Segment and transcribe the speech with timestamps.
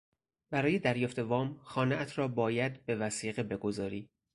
[0.49, 4.09] برای دریافت وام، خانهات را باید به وثیقه بگذاری.